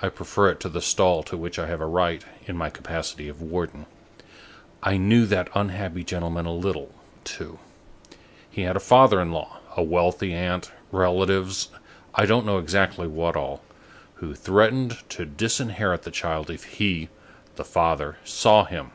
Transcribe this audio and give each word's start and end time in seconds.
I 0.00 0.10
prefer 0.10 0.48
it 0.50 0.60
to 0.60 0.68
the 0.68 0.80
stall 0.80 1.24
to 1.24 1.36
which 1.36 1.58
I 1.58 1.66
have 1.66 1.80
a 1.80 1.86
right, 1.86 2.24
in 2.46 2.56
my 2.56 2.70
capacity 2.70 3.28
of 3.28 3.42
warden. 3.42 3.86
I 4.80 4.96
knew 4.96 5.26
that 5.26 5.48
unhappy 5.56 6.04
gentleman 6.04 6.46
a 6.46 6.52
little, 6.52 6.92
too. 7.24 7.58
He 8.48 8.62
had 8.62 8.76
a 8.76 8.78
father 8.78 9.20
in 9.20 9.32
law, 9.32 9.58
a 9.76 9.82
wealthy 9.82 10.32
aunt, 10.32 10.70
relatives, 10.92 11.70
I 12.14 12.26
don't 12.26 12.46
know 12.46 12.58
exactly 12.58 13.08
what 13.08 13.34
all, 13.34 13.60
who 14.14 14.36
threatened 14.36 14.98
to 15.08 15.24
disinherit 15.26 16.02
the 16.04 16.12
child 16.12 16.48
if 16.48 16.62
he, 16.62 17.08
the 17.56 17.64
father, 17.64 18.18
saw 18.22 18.62
him. 18.64 18.92